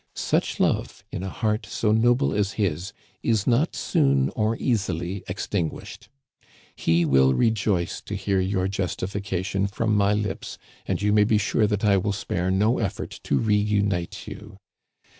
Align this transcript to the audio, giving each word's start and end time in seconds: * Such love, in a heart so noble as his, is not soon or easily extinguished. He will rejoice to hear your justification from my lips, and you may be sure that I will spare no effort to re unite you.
* 0.07 0.15
Such 0.31 0.59
love, 0.59 1.03
in 1.11 1.21
a 1.21 1.29
heart 1.29 1.67
so 1.67 1.91
noble 1.91 2.33
as 2.33 2.53
his, 2.53 2.91
is 3.21 3.45
not 3.45 3.75
soon 3.75 4.29
or 4.29 4.57
easily 4.57 5.23
extinguished. 5.27 6.09
He 6.75 7.05
will 7.05 7.35
rejoice 7.35 8.01
to 8.07 8.15
hear 8.15 8.39
your 8.39 8.67
justification 8.67 9.67
from 9.67 9.95
my 9.95 10.15
lips, 10.15 10.57
and 10.87 10.99
you 10.99 11.13
may 11.13 11.23
be 11.25 11.37
sure 11.37 11.67
that 11.67 11.85
I 11.85 11.97
will 11.97 12.13
spare 12.13 12.49
no 12.49 12.79
effort 12.79 13.19
to 13.25 13.37
re 13.37 13.55
unite 13.55 14.25
you. 14.27 14.57